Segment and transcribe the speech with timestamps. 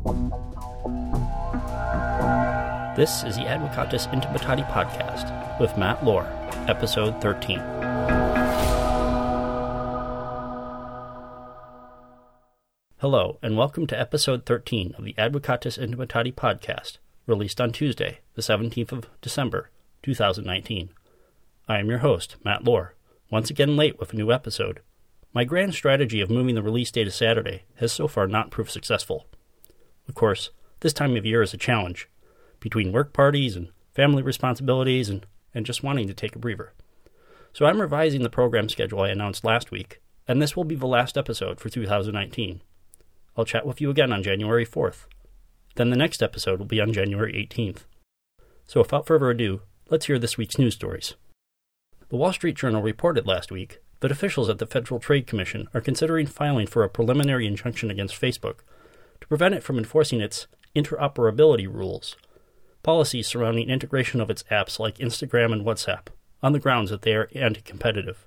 [0.00, 0.12] This
[3.22, 6.26] is the Advocatus Intimitati podcast with Matt Lohr,
[6.68, 7.58] episode 13.
[13.00, 16.96] Hello, and welcome to episode 13 of the Advocatus Intimitati podcast,
[17.26, 19.68] released on Tuesday, the 17th of December,
[20.02, 20.88] 2019.
[21.68, 22.94] I am your host, Matt Lohr,
[23.30, 24.80] once again late with a new episode.
[25.34, 28.70] My grand strategy of moving the release date to Saturday has so far not proved
[28.70, 29.26] successful.
[30.10, 30.50] Of course,
[30.80, 32.08] this time of year is a challenge,
[32.58, 35.24] between work parties and family responsibilities and,
[35.54, 36.72] and just wanting to take a breather.
[37.52, 40.88] So I'm revising the program schedule I announced last week, and this will be the
[40.88, 42.60] last episode for 2019.
[43.36, 45.06] I'll chat with you again on January 4th.
[45.76, 47.84] Then the next episode will be on January 18th.
[48.66, 51.14] So without further ado, let's hear this week's news stories.
[52.08, 55.80] The Wall Street Journal reported last week that officials at the Federal Trade Commission are
[55.80, 58.62] considering filing for a preliminary injunction against Facebook
[59.30, 62.16] prevent it from enforcing its interoperability rules
[62.82, 66.08] policies surrounding integration of its apps like Instagram and WhatsApp
[66.42, 68.26] on the grounds that they are anti competitive.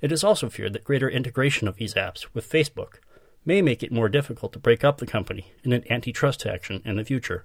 [0.00, 2.98] It is also feared that greater integration of these apps with Facebook
[3.44, 6.96] may make it more difficult to break up the company in an antitrust action in
[6.96, 7.44] the future.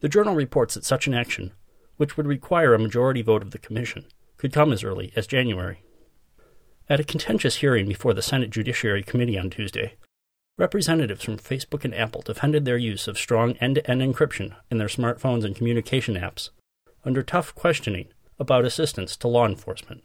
[0.00, 1.52] The journal reports that such an action,
[1.96, 4.04] which would require a majority vote of the Commission,
[4.36, 5.82] could come as early as January.
[6.88, 9.94] At a contentious hearing before the Senate Judiciary Committee on Tuesday,
[10.58, 14.78] Representatives from Facebook and Apple defended their use of strong end to end encryption in
[14.78, 16.50] their smartphones and communication apps
[17.04, 18.08] under tough questioning
[18.40, 20.02] about assistance to law enforcement.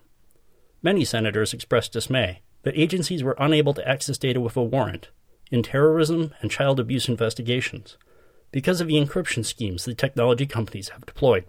[0.84, 5.10] Many senators expressed dismay that agencies were unable to access data with a warrant
[5.50, 7.98] in terrorism and child abuse investigations
[8.52, 11.46] because of the encryption schemes the technology companies have deployed.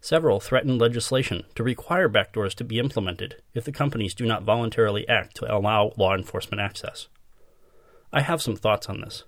[0.00, 5.08] Several threatened legislation to require backdoors to be implemented if the companies do not voluntarily
[5.08, 7.08] act to allow law enforcement access.
[8.16, 9.24] I have some thoughts on this.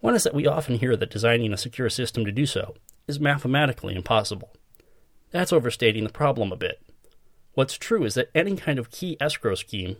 [0.00, 2.74] One is that we often hear that designing a secure system to do so
[3.06, 4.52] is mathematically impossible.
[5.30, 6.82] That's overstating the problem a bit.
[7.54, 9.96] What's true is that any kind of key escrow scheme,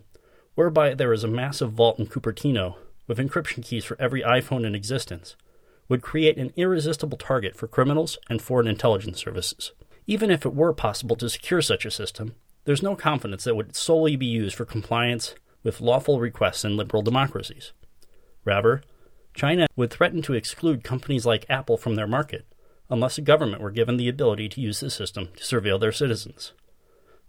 [0.56, 2.74] whereby there is a massive vault in Cupertino
[3.06, 5.36] with encryption keys for every iPhone in existence,
[5.88, 9.70] would create an irresistible target for criminals and foreign intelligence services.
[10.08, 12.34] Even if it were possible to secure such a system,
[12.64, 16.76] there's no confidence that it would solely be used for compliance with lawful requests in
[16.76, 17.72] liberal democracies.
[18.44, 18.82] Rather,
[19.34, 22.46] China would threaten to exclude companies like Apple from their market
[22.90, 26.52] unless the government were given the ability to use the system to surveil their citizens.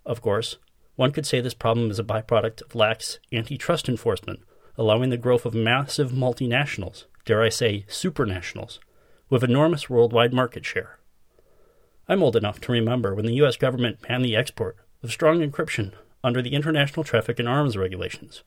[0.06, 0.57] Of course,
[0.95, 4.39] one could say this problem is a byproduct of lax antitrust enforcement,
[4.78, 8.79] allowing the growth of massive multinationals, dare I say supranationals,
[9.29, 11.00] with enormous worldwide market share.
[12.07, 15.94] I'm old enough to remember when the US government banned the export of strong encryption
[16.24, 18.44] under the International Traffic in Arms regulations.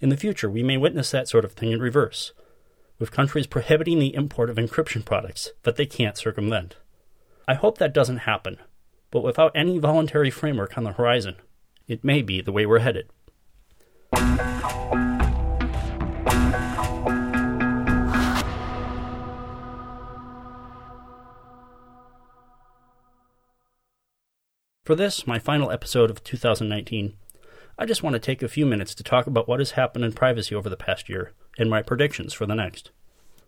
[0.00, 2.32] In the future, we may witness that sort of thing in reverse,
[2.98, 6.76] with countries prohibiting the import of encryption products that they can't circumvent.
[7.46, 8.58] I hope that doesn't happen,
[9.10, 11.36] but without any voluntary framework on the horizon,
[11.86, 13.08] it may be the way we're headed.
[24.84, 27.14] For this, my final episode of 2019,
[27.78, 30.12] I just want to take a few minutes to talk about what has happened in
[30.12, 32.90] privacy over the past year and my predictions for the next.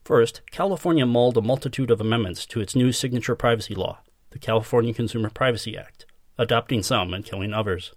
[0.02, 3.98] First, California mulled a multitude of amendments to its new signature privacy law,
[4.30, 6.06] the California Consumer Privacy Act,
[6.38, 7.92] adopting some and killing others.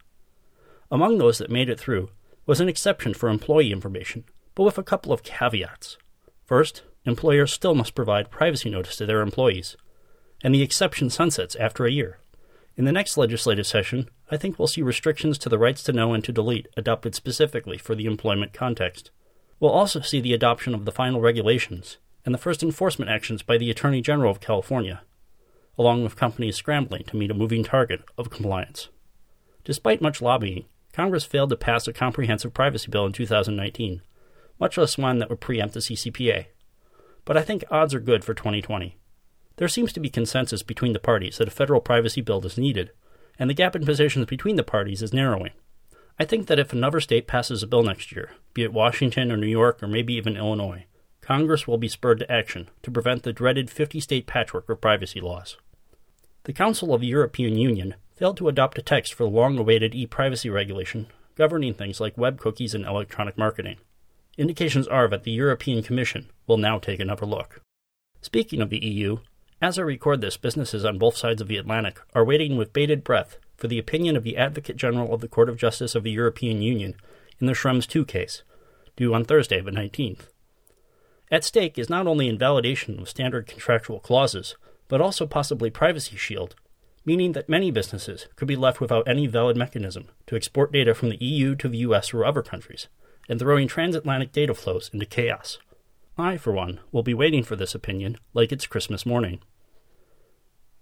[0.91, 2.09] Among those that made it through
[2.45, 5.97] was an exception for employee information, but with a couple of caveats.
[6.43, 9.77] First, employers still must provide privacy notice to their employees,
[10.43, 12.19] and the exception sunsets after a year.
[12.79, 16.13] In the next legislative session, I think we'll see restrictions to the rights to know
[16.13, 19.11] and to delete adopted specifically for the employment context.
[19.59, 23.57] We'll also see the adoption of the final regulations and the first enforcement actions by
[23.57, 25.01] the Attorney General of California,
[25.77, 28.87] along with companies scrambling to meet a moving target of compliance.
[29.65, 30.63] Despite much lobbying,
[30.93, 34.01] Congress failed to pass a comprehensive privacy bill in 2019,
[34.57, 36.45] much less one that would preempt the CCPA.
[37.25, 38.95] But I think odds are good for 2020.
[39.59, 42.91] There seems to be consensus between the parties that a federal privacy bill is needed,
[43.37, 45.51] and the gap in positions between the parties is narrowing.
[46.17, 49.35] I think that if another state passes a bill next year, be it Washington or
[49.35, 50.85] New York or maybe even Illinois,
[51.19, 55.19] Congress will be spurred to action to prevent the dreaded 50 state patchwork of privacy
[55.19, 55.57] laws.
[56.45, 59.93] The Council of the European Union failed to adopt a text for the long awaited
[59.93, 63.75] e privacy regulation governing things like web cookies and electronic marketing.
[64.37, 67.61] Indications are that the European Commission will now take another look.
[68.21, 69.17] Speaking of the EU,
[69.61, 73.03] as I record this, businesses on both sides of the Atlantic are waiting with bated
[73.03, 76.11] breath for the opinion of the Advocate General of the Court of Justice of the
[76.11, 76.95] European Union
[77.39, 78.43] in the Schrems II case,
[78.95, 80.27] due on Thursday, the 19th.
[81.31, 84.55] At stake is not only invalidation of standard contractual clauses,
[84.87, 86.55] but also possibly privacy shield,
[87.05, 91.09] meaning that many businesses could be left without any valid mechanism to export data from
[91.09, 92.87] the EU to the US or other countries,
[93.27, 95.59] and throwing transatlantic data flows into chaos.
[96.19, 99.39] I, for one, will be waiting for this opinion like it's Christmas morning.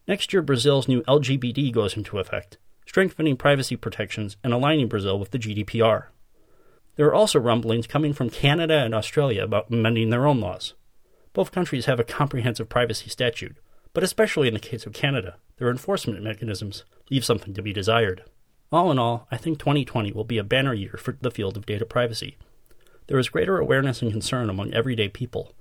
[0.08, 5.32] Next year, Brazil's new LGPD goes into effect, strengthening privacy protections and aligning Brazil with
[5.32, 6.06] the GDPR.
[6.96, 10.74] There are also rumblings coming from Canada and Australia about amending their own laws.
[11.34, 13.58] Both countries have a comprehensive privacy statute,
[13.94, 18.24] but especially in the case of Canada, their enforcement mechanisms leave something to be desired.
[18.72, 21.66] All in all, I think 2020 will be a banner year for the field of
[21.66, 22.38] data privacy.
[23.08, 25.54] There is greater awareness and concern among everyday people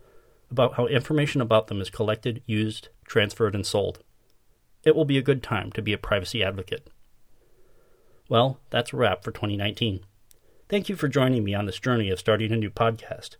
[0.50, 4.00] about how information about them is collected, used, transferred, and sold.
[4.84, 6.88] It will be a good time to be a privacy advocate.
[8.28, 10.00] Well, that's a wrap for 2019.
[10.68, 13.36] Thank you for joining me on this journey of starting a new podcast.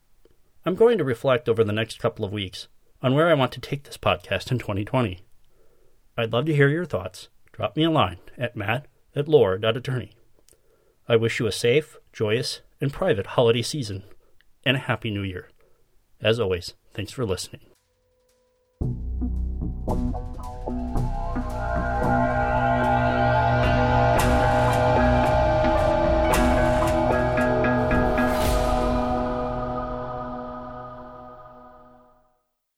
[0.64, 2.68] I'm going to reflect over the next couple of weeks
[3.02, 5.20] on where I want to take this podcast in 2020.
[6.16, 7.28] I'd love to hear your thoughts.
[7.52, 10.12] Drop me a line at matt at lore.attorney.
[11.08, 14.04] I wish you a safe, joyous, and private holiday season
[14.64, 15.50] and a happy new year.
[16.20, 17.75] As always, thanks for listening.